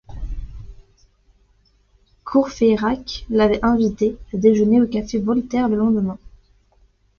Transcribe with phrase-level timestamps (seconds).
[2.25, 6.17] Courfeyrac l'avait invité à déjeuner au café Voltaire le lendemain.